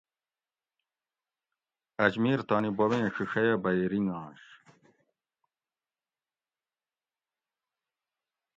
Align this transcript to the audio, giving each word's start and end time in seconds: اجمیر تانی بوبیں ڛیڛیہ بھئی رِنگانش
اجمیر 2.05 2.39
تانی 2.47 2.69
بوبیں 2.77 3.07
ڛیڛیہ 3.13 3.55
بھئی 3.63 3.81
رِنگانش 3.91 4.43